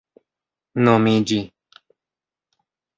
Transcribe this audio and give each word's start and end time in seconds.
nomiĝi 0.83 1.39